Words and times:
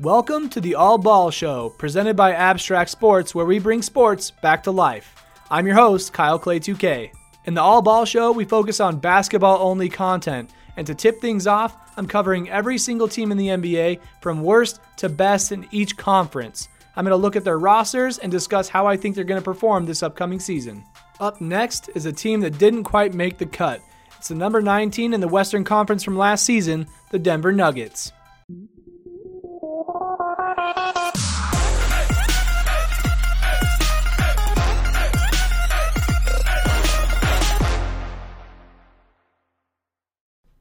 Welcome 0.00 0.48
to 0.50 0.60
the 0.60 0.76
All 0.76 0.96
Ball 0.96 1.32
Show, 1.32 1.70
presented 1.70 2.14
by 2.14 2.32
Abstract 2.32 2.88
Sports, 2.88 3.34
where 3.34 3.44
we 3.44 3.58
bring 3.58 3.82
sports 3.82 4.30
back 4.30 4.62
to 4.62 4.70
life. 4.70 5.24
I'm 5.50 5.66
your 5.66 5.74
host, 5.74 6.12
Kyle 6.12 6.38
Clay 6.38 6.60
2K. 6.60 7.10
In 7.46 7.54
the 7.54 7.62
All 7.62 7.82
Ball 7.82 8.04
Show, 8.04 8.30
we 8.30 8.44
focus 8.44 8.78
on 8.78 9.00
basketball 9.00 9.58
only 9.60 9.88
content. 9.88 10.50
And 10.76 10.86
to 10.86 10.94
tip 10.94 11.20
things 11.20 11.48
off, 11.48 11.76
I'm 11.96 12.06
covering 12.06 12.48
every 12.48 12.78
single 12.78 13.08
team 13.08 13.32
in 13.32 13.38
the 13.38 13.48
NBA 13.48 13.98
from 14.20 14.44
worst 14.44 14.78
to 14.98 15.08
best 15.08 15.50
in 15.50 15.66
each 15.72 15.96
conference. 15.96 16.68
I'm 16.94 17.04
going 17.04 17.10
to 17.10 17.16
look 17.16 17.34
at 17.34 17.42
their 17.42 17.58
rosters 17.58 18.18
and 18.18 18.30
discuss 18.30 18.68
how 18.68 18.86
I 18.86 18.96
think 18.96 19.16
they're 19.16 19.24
going 19.24 19.40
to 19.40 19.44
perform 19.44 19.84
this 19.84 20.04
upcoming 20.04 20.38
season. 20.38 20.84
Up 21.18 21.40
next 21.40 21.90
is 21.96 22.06
a 22.06 22.12
team 22.12 22.38
that 22.42 22.58
didn't 22.58 22.84
quite 22.84 23.14
make 23.14 23.38
the 23.38 23.46
cut. 23.46 23.80
It's 24.16 24.28
the 24.28 24.36
number 24.36 24.62
19 24.62 25.12
in 25.12 25.20
the 25.20 25.26
Western 25.26 25.64
Conference 25.64 26.04
from 26.04 26.16
last 26.16 26.44
season, 26.44 26.86
the 27.10 27.18
Denver 27.18 27.50
Nuggets. 27.50 28.12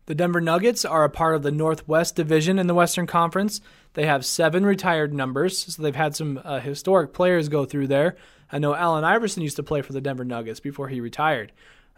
The 0.08 0.16
Denver 0.16 0.40
Nuggets 0.40 0.86
are 0.86 1.04
a 1.04 1.10
part 1.10 1.36
of 1.36 1.44
the 1.44 1.52
Northwest 1.52 2.16
Division 2.16 2.60
in 2.60 2.68
the 2.68 2.74
Western 2.74 3.08
Conference. 3.08 3.60
They 3.94 4.06
have 4.06 4.26
seven 4.26 4.66
retired 4.66 5.14
numbers, 5.14 5.76
so 5.76 5.84
they've 5.84 5.94
had 5.94 6.16
some 6.16 6.40
uh, 6.46 6.62
historic 6.62 7.12
players 7.12 7.50
go 7.50 7.66
through 7.66 7.88
there. 7.88 8.16
I 8.50 8.60
know 8.60 8.74
Allen 8.74 9.04
Iverson 9.04 9.44
used 9.44 9.58
to 9.58 9.64
play 9.64 9.82
for 9.82 9.92
the 9.92 10.00
Denver 10.00 10.24
Nuggets 10.24 10.62
before 10.62 10.88
he 10.88 11.02
retired. 11.02 11.52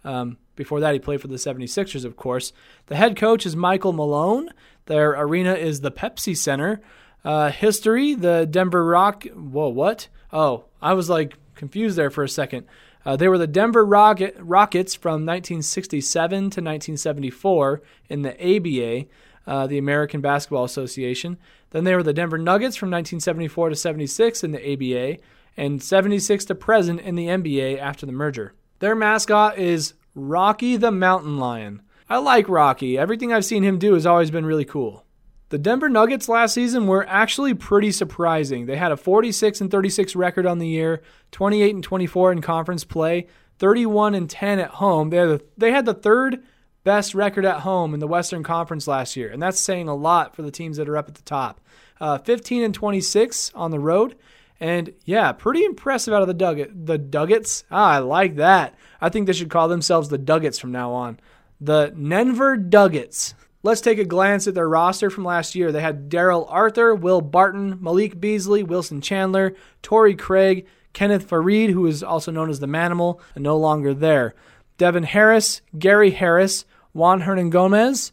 Um, 0.03 0.37
before 0.55 0.79
that, 0.79 0.93
he 0.93 0.99
played 0.99 1.21
for 1.21 1.27
the 1.27 1.35
76ers, 1.35 2.03
of 2.03 2.15
course. 2.15 2.51
The 2.87 2.95
head 2.95 3.15
coach 3.15 3.45
is 3.45 3.55
Michael 3.55 3.93
Malone. 3.93 4.49
Their 4.87 5.11
arena 5.11 5.53
is 5.53 5.81
the 5.81 5.91
Pepsi 5.91 6.35
Center. 6.35 6.81
Uh, 7.23 7.51
history 7.51 8.13
the 8.13 8.47
Denver 8.49 8.85
Rock. 8.85 9.25
Whoa, 9.25 9.69
what? 9.69 10.07
Oh, 10.31 10.65
I 10.81 10.93
was 10.93 11.09
like 11.09 11.37
confused 11.55 11.97
there 11.97 12.09
for 12.09 12.23
a 12.23 12.29
second. 12.29 12.65
Uh, 13.05 13.15
they 13.15 13.27
were 13.27 13.37
the 13.37 13.47
Denver 13.47 13.85
Rocket, 13.85 14.35
Rockets 14.39 14.93
from 14.93 15.25
1967 15.25 16.29
to 16.29 16.43
1974 16.45 17.81
in 18.09 18.21
the 18.23 18.33
ABA, 18.33 19.07
uh, 19.47 19.67
the 19.67 19.77
American 19.77 20.21
Basketball 20.21 20.63
Association. 20.63 21.37
Then 21.71 21.83
they 21.83 21.95
were 21.95 22.03
the 22.03 22.13
Denver 22.13 22.37
Nuggets 22.37 22.75
from 22.75 22.89
1974 22.89 23.69
to 23.69 23.75
76 23.75 24.43
in 24.43 24.51
the 24.51 24.73
ABA, 24.73 25.21
and 25.55 25.81
76 25.81 26.45
to 26.45 26.55
present 26.55 27.01
in 27.01 27.15
the 27.15 27.27
NBA 27.27 27.79
after 27.79 28.05
the 28.05 28.11
merger. 28.11 28.53
Their 28.79 28.95
mascot 28.95 29.57
is 29.57 29.93
Rocky 30.15 30.77
the 30.77 30.91
Mountain 30.91 31.37
Lion. 31.37 31.81
I 32.09 32.17
like 32.17 32.49
Rocky. 32.49 32.97
Everything 32.97 33.31
I've 33.31 33.45
seen 33.45 33.63
him 33.63 33.77
do 33.77 33.93
has 33.93 34.05
always 34.05 34.31
been 34.31 34.45
really 34.45 34.65
cool. 34.65 35.05
The 35.49 35.57
Denver 35.57 35.89
Nuggets 35.89 36.29
last 36.29 36.53
season 36.53 36.85
were 36.85 37.07
actually 37.07 37.55
pretty 37.55 37.91
surprising. 37.91 38.67
They 38.67 38.77
had 38.77 38.91
a 38.91 38.97
46 38.97 39.61
and 39.61 39.71
36 39.71 40.15
record 40.15 40.45
on 40.45 40.59
the 40.59 40.67
year, 40.67 41.01
28 41.31 41.75
and 41.75 41.83
24 41.83 42.31
in 42.33 42.41
conference 42.41 42.83
play, 42.83 43.25
31 43.57 44.13
and 44.13 44.29
10 44.29 44.59
at 44.59 44.69
home. 44.71 45.09
They 45.09 45.17
had 45.17 45.29
the, 45.29 45.45
they 45.57 45.71
had 45.71 45.85
the 45.85 45.95
third 45.95 46.43
best 46.83 47.15
record 47.15 47.45
at 47.45 47.61
home 47.61 47.95
in 47.95 47.99
the 47.99 48.07
Western 48.07 48.43
Conference 48.43 48.87
last 48.87 49.15
year, 49.15 49.29
and 49.29 49.41
that's 49.41 49.59
saying 49.59 49.87
a 49.87 49.95
lot 49.95 50.35
for 50.35 50.43
the 50.43 50.51
teams 50.51 50.77
that 50.77 50.87
are 50.87 50.97
up 50.97 51.07
at 51.07 51.15
the 51.15 51.21
top. 51.23 51.59
Uh, 51.99 52.17
15 52.19 52.63
and 52.63 52.73
26 52.73 53.51
on 53.55 53.71
the 53.71 53.79
road, 53.79 54.15
and 54.59 54.93
yeah, 55.03 55.31
pretty 55.31 55.65
impressive 55.65 56.13
out 56.13 56.21
of 56.21 56.27
the 56.27 56.33
Dugget. 56.33 56.85
The 56.85 56.99
Duggets, 56.99 57.63
ah, 57.71 57.93
I 57.93 57.97
like 57.97 58.35
that. 58.35 58.75
I 59.01 59.09
think 59.09 59.25
they 59.25 59.33
should 59.33 59.49
call 59.49 59.67
themselves 59.67 60.09
the 60.09 60.19
Duggets 60.19 60.59
from 60.59 60.71
now 60.71 60.91
on. 60.91 61.19
The 61.59 61.87
Denver 61.87 62.55
Duggets. 62.57 63.33
Let's 63.61 63.81
take 63.81 63.99
a 63.99 64.05
glance 64.05 64.47
at 64.47 64.55
their 64.55 64.69
roster 64.69 65.09
from 65.09 65.25
last 65.25 65.53
year. 65.53 65.71
They 65.71 65.81
had 65.81 66.07
Darrell 66.07 66.47
Arthur, 66.49 66.95
Will 66.95 67.19
Barton, 67.19 67.77
Malik 67.81 68.19
Beasley, 68.19 68.63
Wilson 68.63 69.01
Chandler, 69.01 69.53
Torrey 69.81 70.15
Craig, 70.15 70.65
Kenneth 70.93 71.29
Faried, 71.29 71.71
who 71.71 71.85
is 71.85 72.01
also 72.01 72.31
known 72.31 72.49
as 72.49 72.61
the 72.61 72.67
Manimal, 72.67 73.19
and 73.35 73.43
no 73.43 73.57
longer 73.57 73.93
there. 73.93 74.33
Devin 74.77 75.03
Harris, 75.03 75.61
Gary 75.77 76.11
Harris, 76.11 76.63
Juan 76.93 77.23
Hernangomez, 77.23 78.11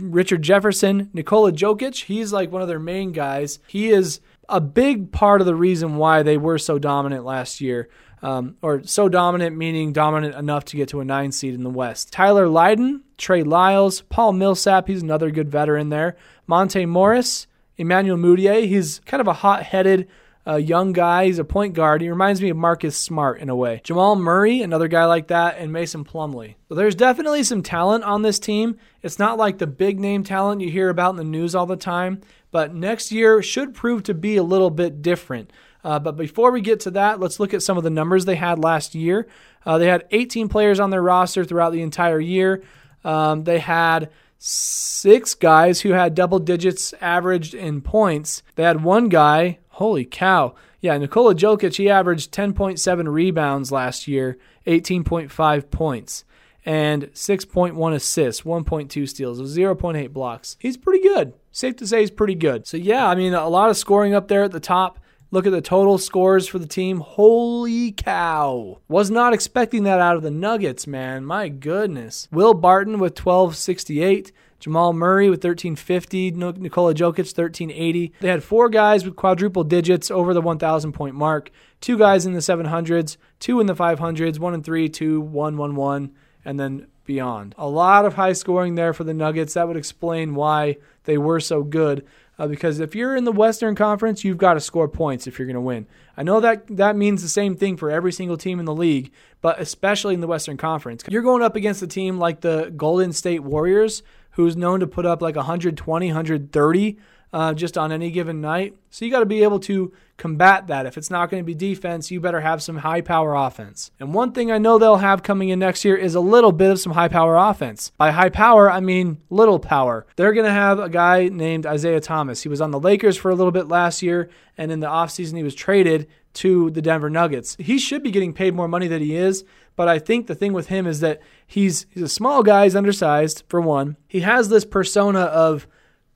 Richard 0.00 0.42
Jefferson, 0.42 1.08
Nikola 1.12 1.52
Jokic. 1.52 2.04
He's 2.04 2.32
like 2.32 2.50
one 2.50 2.62
of 2.62 2.68
their 2.68 2.80
main 2.80 3.12
guys. 3.12 3.60
He 3.68 3.90
is 3.90 4.20
a 4.48 4.60
big 4.60 5.12
part 5.12 5.40
of 5.40 5.46
the 5.46 5.54
reason 5.54 5.96
why 5.96 6.24
they 6.24 6.36
were 6.36 6.58
so 6.58 6.80
dominant 6.80 7.24
last 7.24 7.60
year 7.60 7.88
um, 8.22 8.56
or 8.62 8.82
so 8.84 9.08
dominant, 9.08 9.56
meaning 9.56 9.92
dominant 9.92 10.34
enough 10.34 10.64
to 10.66 10.76
get 10.76 10.88
to 10.90 11.00
a 11.00 11.04
nine 11.04 11.32
seed 11.32 11.54
in 11.54 11.62
the 11.62 11.70
West. 11.70 12.12
Tyler 12.12 12.48
Lydon, 12.48 13.02
Trey 13.18 13.42
Lyles, 13.42 14.02
Paul 14.02 14.32
Millsap, 14.32 14.88
he's 14.88 15.02
another 15.02 15.30
good 15.30 15.50
veteran 15.50 15.88
there. 15.88 16.16
Monte 16.46 16.86
Morris, 16.86 17.46
Emmanuel 17.76 18.18
Mudiay, 18.18 18.66
he's 18.66 19.00
kind 19.06 19.20
of 19.20 19.28
a 19.28 19.32
hot 19.32 19.62
headed 19.62 20.08
uh, 20.46 20.56
young 20.56 20.92
guy. 20.92 21.26
He's 21.26 21.38
a 21.38 21.44
point 21.44 21.74
guard. 21.74 22.00
He 22.00 22.08
reminds 22.08 22.40
me 22.40 22.48
of 22.50 22.56
Marcus 22.56 22.96
Smart 22.96 23.40
in 23.40 23.48
a 23.48 23.56
way. 23.56 23.80
Jamal 23.84 24.16
Murray, 24.16 24.62
another 24.62 24.88
guy 24.88 25.04
like 25.04 25.28
that, 25.28 25.58
and 25.58 25.72
Mason 25.72 26.04
Plumlee. 26.04 26.56
So 26.68 26.74
there's 26.74 26.94
definitely 26.94 27.42
some 27.42 27.62
talent 27.62 28.04
on 28.04 28.22
this 28.22 28.38
team. 28.38 28.78
It's 29.02 29.18
not 29.18 29.38
like 29.38 29.58
the 29.58 29.66
big 29.66 30.00
name 30.00 30.24
talent 30.24 30.60
you 30.60 30.70
hear 30.70 30.88
about 30.88 31.10
in 31.10 31.16
the 31.16 31.24
news 31.24 31.54
all 31.54 31.66
the 31.66 31.76
time, 31.76 32.22
but 32.50 32.74
next 32.74 33.12
year 33.12 33.42
should 33.42 33.74
prove 33.74 34.02
to 34.04 34.14
be 34.14 34.36
a 34.36 34.42
little 34.42 34.70
bit 34.70 35.02
different. 35.02 35.52
Uh, 35.82 35.98
but 35.98 36.16
before 36.16 36.50
we 36.50 36.60
get 36.60 36.80
to 36.80 36.90
that, 36.90 37.20
let's 37.20 37.40
look 37.40 37.54
at 37.54 37.62
some 37.62 37.78
of 37.78 37.84
the 37.84 37.90
numbers 37.90 38.24
they 38.24 38.36
had 38.36 38.58
last 38.58 38.94
year. 38.94 39.26
Uh, 39.64 39.78
they 39.78 39.86
had 39.86 40.06
18 40.10 40.48
players 40.48 40.80
on 40.80 40.90
their 40.90 41.02
roster 41.02 41.44
throughout 41.44 41.72
the 41.72 41.82
entire 41.82 42.20
year. 42.20 42.62
Um, 43.04 43.44
they 43.44 43.58
had 43.58 44.10
six 44.38 45.34
guys 45.34 45.82
who 45.82 45.90
had 45.90 46.14
double 46.14 46.38
digits 46.38 46.94
averaged 47.00 47.54
in 47.54 47.80
points. 47.80 48.42
They 48.56 48.62
had 48.62 48.82
one 48.82 49.08
guy, 49.08 49.58
holy 49.68 50.04
cow. 50.04 50.54
Yeah, 50.80 50.96
Nikola 50.96 51.34
Jokic, 51.34 51.76
he 51.76 51.90
averaged 51.90 52.32
10.7 52.32 53.12
rebounds 53.12 53.70
last 53.70 54.08
year, 54.08 54.38
18.5 54.66 55.70
points, 55.70 56.24
and 56.64 57.04
6.1 57.12 57.94
assists, 57.94 58.42
1.2 58.42 59.08
steals, 59.08 59.40
0.8 59.40 60.12
blocks. 60.12 60.56
He's 60.58 60.76
pretty 60.76 61.02
good. 61.02 61.32
Safe 61.52 61.76
to 61.76 61.86
say 61.86 62.00
he's 62.00 62.10
pretty 62.10 62.34
good. 62.34 62.66
So, 62.66 62.76
yeah, 62.76 63.06
I 63.06 63.14
mean, 63.14 63.34
a 63.34 63.48
lot 63.48 63.70
of 63.70 63.76
scoring 63.76 64.14
up 64.14 64.28
there 64.28 64.44
at 64.44 64.52
the 64.52 64.60
top. 64.60 64.98
Look 65.32 65.46
at 65.46 65.52
the 65.52 65.60
total 65.60 65.96
scores 65.96 66.48
for 66.48 66.58
the 66.58 66.66
team. 66.66 66.98
Holy 66.98 67.92
cow. 67.92 68.80
Was 68.88 69.10
not 69.10 69.32
expecting 69.32 69.84
that 69.84 70.00
out 70.00 70.16
of 70.16 70.22
the 70.22 70.30
Nuggets, 70.30 70.88
man. 70.88 71.24
My 71.24 71.48
goodness. 71.48 72.26
Will 72.32 72.52
Barton 72.52 72.94
with 72.94 73.12
1268. 73.12 74.32
Jamal 74.58 74.92
Murray 74.92 75.30
with 75.30 75.42
1350, 75.42 76.32
Nikola 76.32 76.94
Jokic 76.94 77.34
1380. 77.34 78.12
They 78.20 78.28
had 78.28 78.44
four 78.44 78.68
guys 78.68 79.06
with 79.06 79.16
quadruple 79.16 79.64
digits 79.64 80.10
over 80.10 80.34
the 80.34 80.42
1,000 80.42 80.92
point 80.92 81.14
mark, 81.14 81.50
two 81.80 81.96
guys 81.96 82.26
in 82.26 82.34
the 82.34 82.40
700s, 82.40 83.16
two 83.38 83.58
in 83.58 83.66
the 83.66 83.74
500s, 83.74 84.38
one 84.38 84.52
and 84.52 84.62
three, 84.62 84.90
two, 84.90 85.20
one, 85.22 85.56
one, 85.56 85.76
one, 85.76 86.12
and 86.44 86.58
then 86.58 86.86
beyond. 87.04 87.54
A 87.58 87.68
lot 87.68 88.04
of 88.04 88.14
high 88.14 88.32
scoring 88.32 88.74
there 88.74 88.92
for 88.92 89.04
the 89.04 89.14
Nuggets. 89.14 89.54
That 89.54 89.68
would 89.68 89.76
explain 89.76 90.34
why 90.34 90.76
they 91.04 91.18
were 91.18 91.40
so 91.40 91.62
good 91.62 92.06
uh, 92.40 92.46
because 92.46 92.80
if 92.80 92.94
you're 92.94 93.14
in 93.14 93.24
the 93.24 93.32
Western 93.32 93.74
Conference, 93.74 94.24
you've 94.24 94.38
got 94.38 94.54
to 94.54 94.60
score 94.60 94.88
points 94.88 95.26
if 95.26 95.38
you're 95.38 95.46
going 95.46 95.54
to 95.54 95.60
win. 95.60 95.86
I 96.16 96.22
know 96.22 96.40
that 96.40 96.66
that 96.74 96.96
means 96.96 97.20
the 97.20 97.28
same 97.28 97.54
thing 97.54 97.76
for 97.76 97.90
every 97.90 98.12
single 98.12 98.38
team 98.38 98.58
in 98.58 98.64
the 98.64 98.74
league, 98.74 99.12
but 99.42 99.60
especially 99.60 100.14
in 100.14 100.20
the 100.20 100.26
Western 100.26 100.56
Conference. 100.56 101.04
You're 101.06 101.20
going 101.20 101.42
up 101.42 101.54
against 101.54 101.82
a 101.82 101.86
team 101.86 102.18
like 102.18 102.40
the 102.40 102.72
Golden 102.74 103.12
State 103.12 103.40
Warriors, 103.40 104.02
who's 104.32 104.56
known 104.56 104.80
to 104.80 104.86
put 104.86 105.04
up 105.04 105.20
like 105.20 105.36
120, 105.36 106.06
130 106.06 106.98
uh, 107.32 107.54
just 107.54 107.78
on 107.78 107.92
any 107.92 108.10
given 108.10 108.40
night. 108.40 108.74
So 108.90 109.04
you 109.04 109.10
got 109.10 109.20
to 109.20 109.26
be 109.26 109.42
able 109.42 109.60
to 109.60 109.92
combat 110.16 110.66
that. 110.66 110.84
If 110.84 110.98
it's 110.98 111.10
not 111.10 111.30
going 111.30 111.42
to 111.42 111.46
be 111.46 111.54
defense, 111.54 112.10
you 112.10 112.20
better 112.20 112.40
have 112.40 112.62
some 112.62 112.78
high 112.78 113.00
power 113.00 113.34
offense. 113.34 113.90
And 114.00 114.12
one 114.12 114.32
thing 114.32 114.50
I 114.50 114.58
know 114.58 114.78
they'll 114.78 114.96
have 114.96 115.22
coming 115.22 115.48
in 115.48 115.58
next 115.58 115.84
year 115.84 115.96
is 115.96 116.14
a 116.14 116.20
little 116.20 116.52
bit 116.52 116.70
of 116.70 116.80
some 116.80 116.92
high 116.92 117.08
power 117.08 117.36
offense. 117.36 117.92
By 117.96 118.10
high 118.10 118.28
power, 118.28 118.70
I 118.70 118.80
mean 118.80 119.18
little 119.30 119.58
power. 119.58 120.06
They're 120.16 120.32
going 120.32 120.46
to 120.46 120.52
have 120.52 120.78
a 120.78 120.88
guy 120.88 121.28
named 121.28 121.66
Isaiah 121.66 122.00
Thomas. 122.00 122.42
He 122.42 122.48
was 122.48 122.60
on 122.60 122.72
the 122.72 122.80
Lakers 122.80 123.16
for 123.16 123.30
a 123.30 123.34
little 123.34 123.52
bit 123.52 123.68
last 123.68 124.02
year, 124.02 124.28
and 124.58 124.72
in 124.72 124.80
the 124.80 124.88
offseason, 124.88 125.36
he 125.36 125.42
was 125.42 125.54
traded 125.54 126.08
to 126.32 126.70
the 126.70 126.82
Denver 126.82 127.10
Nuggets. 127.10 127.56
He 127.58 127.78
should 127.78 128.02
be 128.02 128.10
getting 128.10 128.32
paid 128.32 128.54
more 128.54 128.68
money 128.68 128.88
than 128.88 129.02
he 129.02 129.16
is, 129.16 129.44
but 129.74 129.88
I 129.88 129.98
think 129.98 130.26
the 130.26 130.34
thing 130.34 130.52
with 130.52 130.68
him 130.68 130.86
is 130.86 131.00
that 131.00 131.20
he's 131.46 131.86
he's 131.90 132.02
a 132.02 132.08
small 132.08 132.42
guy, 132.42 132.64
he's 132.64 132.76
undersized 132.76 133.44
for 133.48 133.60
one. 133.60 133.96
He 134.06 134.20
has 134.20 134.48
this 134.48 134.64
persona 134.64 135.20
of 135.20 135.66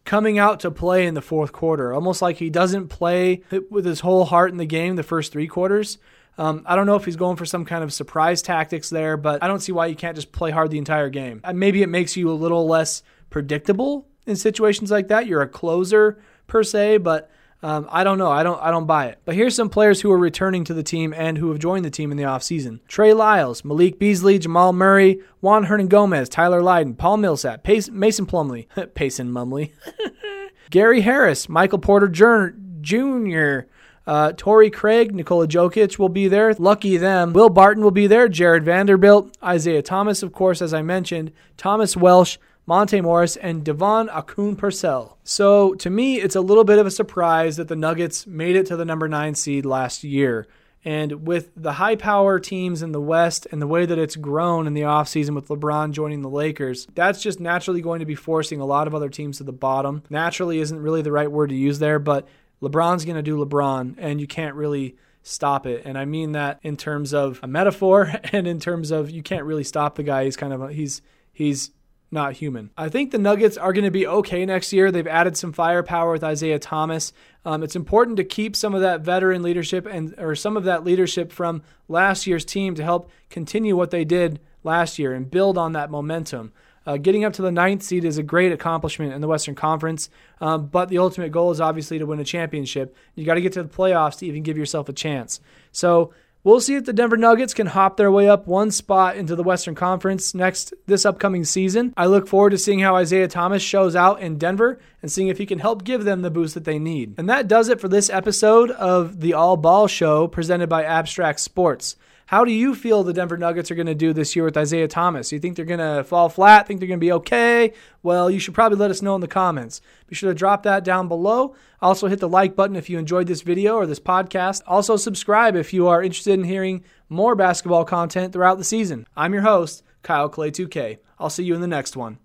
coming 0.05 0.39
out 0.39 0.61
to 0.61 0.71
play 0.71 1.07
in 1.07 1.15
the 1.15 1.23
fourth 1.23 1.53
quarter, 1.53 1.95
almost 1.95 2.21
like 2.23 2.37
he 2.37 2.51
doesn't 2.51 2.89
play 2.89 3.43
with 3.71 3.85
his 3.85 4.01
whole 4.01 4.25
heart 4.25 4.51
in 4.51 4.59
the 4.59 4.67
game 4.67 4.97
the 4.97 5.03
first 5.03 5.33
three 5.33 5.47
quarters. 5.47 5.99
Um, 6.37 6.63
I 6.67 6.75
don't 6.77 6.87
know 6.87 6.97
if 6.97 7.05
he's 7.05 7.17
going 7.17 7.37
for 7.37 7.47
some 7.47 7.65
kind 7.65 7.85
of 7.85 7.93
surprise 7.93 8.43
tactics 8.43 8.91
there, 8.91 9.17
but 9.17 9.43
I 9.43 9.47
don't 9.47 9.61
see 9.61 9.73
why 9.73 9.87
you 9.87 9.95
can't 9.95 10.17
just 10.17 10.33
play 10.33 10.51
hard 10.51 10.71
the 10.71 10.79
entire 10.79 11.09
game. 11.09 11.41
Maybe 11.53 11.83
it 11.83 11.89
makes 11.89 12.17
you 12.17 12.31
a 12.31 12.35
little 12.35 12.67
less 12.67 13.03
predictable 13.31 14.07
in 14.27 14.37
situations 14.37 14.91
like 14.91 15.09
that. 15.09 15.27
You're 15.27 15.43
a 15.43 15.49
closer 15.49 16.19
per 16.47 16.63
se, 16.63 16.99
but 16.99 17.31
um, 17.65 17.89
I 17.91 18.05
don't 18.05 18.19
know. 18.19 18.31
I 18.31 18.43
don't. 18.43 18.61
I 18.61 18.71
don't 18.71 18.85
buy 18.85 19.07
it. 19.07 19.21
But 19.25 19.37
here's 19.37 19.57
some 19.57 19.71
players 19.71 20.03
who 20.03 20.13
are 20.13 20.19
returning 20.19 20.65
to 20.65 20.75
the 20.75 20.83
team 20.83 21.15
and 21.17 21.39
who 21.39 21.49
have 21.49 21.59
joined 21.59 21.87
the 21.87 21.91
team 21.91 22.11
in 22.11 22.19
the 22.19 22.25
offseason. 22.25 22.81
Trey 22.89 23.15
Lyles, 23.15 23.65
Malik 23.65 23.99
Beasley, 23.99 24.39
Jamal 24.39 24.75
Murray, 24.75 25.23
Juan 25.41 25.65
Hernangomez, 25.65 26.29
Tyler 26.29 26.63
Lydon, 26.63 26.95
Paul 26.95 27.17
Millsap, 27.17 27.63
Pace, 27.63 27.89
Mason 27.89 28.27
Plumlee, 28.27 28.67
Payson 28.95 29.31
Mumley, 29.31 29.73
Gary 30.71 31.01
Harris, 31.01 31.49
Michael 31.49 31.79
Porter 31.79 32.07
Jr., 32.07 33.67
uh, 34.07 34.33
Torrey 34.37 34.69
Craig, 34.69 35.15
Nikola 35.15 35.49
Jokic 35.49 35.99
will 35.99 36.11
be 36.11 36.29
there. 36.29 36.53
Lucky 36.53 36.99
them. 36.99 37.33
Will 37.33 37.49
Barton 37.49 37.83
will 37.83 37.91
be 37.91 38.07
there. 38.07 38.29
Jarred 38.29 38.63
Vanderbilt, 38.63 39.35
Isaiah 39.43 39.81
Thomas, 39.81 40.23
of 40.23 40.35
course, 40.35 40.61
as 40.61 40.75
I 40.75 40.83
mentioned, 40.83 41.33
Thomas 41.57 41.97
Welsh, 41.97 42.37
Monte 42.67 43.01
Morris, 43.01 43.37
and 43.37 43.65
DeVaughn 43.65 44.09
Akoon-Purcell. 44.09 45.19
So 45.23 45.75
to 45.75 45.91
me, 45.91 46.21
it's 46.21 46.37
a 46.37 46.41
little 46.41 46.65
bit 46.65 46.79
of 46.79 46.87
a 46.87 46.91
surprise 46.91 47.57
that 47.57 47.69
the 47.69 47.77
Nuggets 47.77 48.27
made 48.27 48.57
it 48.57 48.67
to 48.67 48.77
the 48.77 48.85
number 48.85 49.09
nine 49.09 49.35
seed 49.35 49.67
last 49.67 50.03
year. 50.03 50.47
And 50.85 51.27
with 51.27 51.51
the 51.57 51.73
high 51.73 51.97
power 51.97 52.39
teams 52.39 52.83
in 52.83 52.93
the 52.93 53.01
West 53.01 53.47
and 53.51 53.61
the 53.61 53.67
way 53.67 53.87
that 53.87 53.99
it's 53.99 54.17
grown 54.17 54.67
in 54.67 54.75
the 54.75 54.83
offseason 54.83 55.35
with 55.35 55.49
LeBron 55.49 55.93
joining 55.93 56.21
the 56.21 56.29
Lakers, 56.29 56.87
that's 56.95 57.23
just 57.23 57.41
naturally 57.41 57.81
going 57.81 58.01
to 58.01 58.07
be 58.07 58.15
forcing 58.15 58.61
a 58.61 58.67
lot 58.67 58.87
of 58.87 58.95
other 58.95 59.09
teams 59.09 59.39
to 59.39 59.45
the 59.45 59.53
bottom. 59.53 60.03
Naturally 60.11 60.59
isn't 60.59 60.79
really 60.79 61.01
the 61.01 61.13
right 61.13 61.31
word 61.31 61.49
to 61.49 61.57
use 61.57 61.79
there, 61.79 61.99
but 61.99 62.29
LeBron's 62.63 63.07
going 63.07 63.17
to 63.17 63.23
do 63.23 63.43
LeBron, 63.43 63.95
and 63.99 64.21
you 64.21 64.27
can't 64.27 64.55
really 64.55 64.97
stop 65.23 65.67
it. 65.67 65.83
And 65.87 65.97
I 65.97 66.05
mean 66.05 66.33
that 66.33 66.61
in 66.63 66.77
terms 66.77 67.15
of 67.15 67.41
a 67.43 67.47
metaphor 67.47 68.13
and 68.33 68.47
in 68.47 68.61
terms 68.61 68.91
of 68.91 69.11
you 69.11 69.23
can't 69.23 69.45
really 69.45 69.65
stop 69.65 69.97
the 69.97 70.03
guy. 70.03 70.25
He's 70.25 70.37
kind 70.37 70.53
of 70.53 70.63
a, 70.63 70.73
he's 70.73 71.01
he's 71.33 71.71
not 72.15 72.33
human. 72.33 72.71
I 72.79 72.89
think 72.89 73.11
the 73.11 73.19
Nuggets 73.19 73.59
are 73.59 73.75
going 73.75 73.85
to 73.85 73.91
be 73.91 74.07
okay 74.07 74.47
next 74.47 74.73
year. 74.73 74.91
They've 74.91 75.07
added 75.07 75.37
some 75.37 75.53
firepower 75.53 76.13
with 76.13 76.25
Isaiah 76.25 76.59
Thomas. 76.59 77.13
Um, 77.45 77.63
it's 77.63 77.77
important 77.77 78.17
to 78.17 78.25
keep 78.25 78.57
some 78.57 78.75
of 78.75 78.81
that 78.81 79.03
veteran 79.03 79.43
leadership 79.43 79.85
and 79.85 80.15
or 80.17 80.35
some 80.35 80.57
of 80.57 80.65
that 80.65 80.85
leadership 80.85 81.31
from 81.31 81.63
last 81.89 82.27
year's 82.27 82.47
team 82.47 82.75
to 82.77 82.83
help 82.83 83.11
continue 83.29 83.77
what 83.77 83.91
they 83.91 84.05
did 84.05 84.41
last 84.63 84.99
year 84.99 85.13
and 85.13 85.31
build 85.31 85.59
on 85.59 85.73
that 85.73 85.91
momentum. 85.91 86.53
Uh, 86.87 86.99
getting 86.99 87.25
up 87.25 87.33
to 87.33 87.43
the 87.43 87.53
ninth 87.53 87.83
seed 87.83 88.05
is 88.05 88.19
a 88.19 88.23
great 88.23 88.53
accomplishment 88.53 89.13
in 89.13 89.21
the 89.21 89.29
Western 89.29 89.55
Conference, 89.55 90.11
um, 90.41 90.67
but 90.67 90.91
the 90.91 90.99
ultimate 90.99 91.33
goal 91.33 91.51
is 91.51 91.61
obviously 91.61 91.99
to 91.99 92.05
win 92.05 92.21
a 92.21 92.25
championship. 92.25 92.95
You 93.15 93.25
got 93.25 93.35
to 93.35 93.41
get 93.41 93.55
to 93.55 93.63
the 93.63 93.69
playoffs 93.69 94.19
to 94.19 94.27
even 94.27 94.43
give 94.43 94.59
yourself 94.59 94.89
a 94.89 94.93
chance. 94.93 95.41
So 95.73 96.13
We'll 96.45 96.61
see 96.61 96.75
if 96.75 96.85
the 96.85 96.93
Denver 96.93 97.17
Nuggets 97.17 97.55
can 97.55 97.69
hop 97.69 97.97
their 97.97 98.13
way 98.13 98.29
up 98.29 98.47
one 98.47 98.71
spot 98.71 99.17
into 99.17 99.35
the 99.35 99.43
Western 99.43 99.75
Conference 99.75 100.35
next 100.35 100.75
this 100.87 101.07
upcoming 101.07 101.43
season. 101.43 101.95
I 101.97 102.05
look 102.05 102.29
forward 102.29 102.51
to 102.51 102.59
seeing 102.59 102.81
how 102.81 102.97
Isaiah 102.97 103.29
Thomas 103.29 103.63
shows 103.63 103.97
out 103.97 104.21
in 104.21 104.37
Denver 104.37 104.79
and 105.01 105.11
seeing 105.11 105.29
if 105.29 105.39
he 105.39 105.47
can 105.47 105.59
help 105.59 105.85
give 105.85 106.05
them 106.05 106.21
the 106.21 106.31
boost 106.31 106.53
that 106.53 106.65
they 106.65 106.79
need. 106.79 107.15
And 107.17 107.31
that 107.31 107.49
does 107.49 107.71
it 107.71 107.81
for 107.81 107.89
this 107.89 108.11
episode 108.11 108.71
of 108.73 109.23
the 109.23 109.33
All 109.33 109.57
Ball 109.57 109.87
Show 109.87 110.29
presented 110.29 110.69
by 110.69 110.85
Abstract 110.85 111.41
Sports. 111.41 111.97
How 112.27 112.45
do 112.45 112.53
you 112.53 112.75
feel 112.75 113.03
the 113.03 113.13
Denver 113.13 113.37
Nuggets 113.37 113.71
are 113.71 113.75
going 113.75 113.87
to 113.87 113.95
do 113.95 114.15
this 114.15 114.35
year 114.35 114.47
with 114.47 114.57
Isaiah 114.57 114.89
Thomas? 114.89 115.29
Do 115.29 115.37
You 115.37 115.41
think 115.41 115.57
they're 115.57 115.65
going 115.65 115.79
to 115.79 116.05
fall 116.05 116.31
flat? 116.31 116.67
Think 116.67 116.81
they're 116.81 116.89
going 116.89 116.99
to 116.99 117.05
be 117.05 117.13
okay? 117.13 117.75
Well, 118.03 118.31
you 118.31 118.39
should 118.39 118.55
probably 118.55 118.79
let 118.79 118.91
us 118.91 119.03
know 119.03 119.15
in 119.15 119.21
the 119.21 119.29
comments. 119.29 119.83
Be 120.07 120.15
sure 120.15 120.31
to 120.31 120.35
drop 120.35 120.63
that 120.63 120.85
down 120.85 121.07
below. 121.07 121.55
Also, 121.83 122.07
hit 122.07 122.21
the 122.21 122.29
like 122.29 122.57
button 122.57 122.77
if 122.77 122.89
you 122.89 122.99
enjoyed 122.99 123.27
this 123.27 123.43
video 123.43 123.77
or 123.77 123.87
this 123.87 124.01
podcast. 124.01 124.63
Also, 124.67 124.97
subscribe 124.97 125.55
if 125.55 125.75
you 125.75 125.87
are 125.87 126.03
interested 126.03 126.33
in 126.35 126.45
hearing 126.45 126.83
more 127.11 127.35
basketball 127.35 127.85
content 127.85 128.33
throughout 128.33 128.57
the 128.57 128.65
season. 128.65 129.07
I'm 129.15 129.35
your 129.35 129.43
host, 129.43 129.83
Kyle 130.03 130.31
Clay 130.31 130.51
2K. 130.51 130.99
I'll 131.19 131.31
see 131.31 131.45
you 131.45 131.55
in 131.55 131.61
the 131.61 131.67
next 131.67 131.95
one. 131.95 132.19